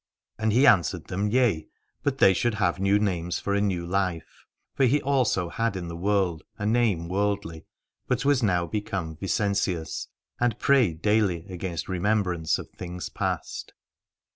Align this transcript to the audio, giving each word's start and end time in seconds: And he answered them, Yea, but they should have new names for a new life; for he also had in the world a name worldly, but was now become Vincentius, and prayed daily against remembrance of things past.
And 0.39 0.51
he 0.51 0.65
answered 0.65 1.05
them, 1.09 1.29
Yea, 1.29 1.67
but 2.01 2.17
they 2.17 2.33
should 2.33 2.55
have 2.55 2.79
new 2.79 2.97
names 2.97 3.37
for 3.37 3.53
a 3.53 3.61
new 3.61 3.85
life; 3.85 4.47
for 4.73 4.85
he 4.87 4.99
also 4.99 5.49
had 5.49 5.75
in 5.75 5.89
the 5.89 5.95
world 5.95 6.41
a 6.57 6.65
name 6.65 7.07
worldly, 7.07 7.67
but 8.07 8.25
was 8.25 8.41
now 8.41 8.65
become 8.65 9.17
Vincentius, 9.17 10.07
and 10.39 10.57
prayed 10.57 11.03
daily 11.03 11.45
against 11.49 11.87
remembrance 11.87 12.57
of 12.57 12.71
things 12.71 13.09
past. 13.09 13.73